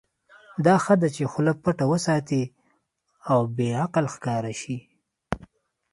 [0.65, 2.41] دا ښه ده چې خوله پټه وساتې
[3.31, 4.77] او بې عقل ښکاره شې.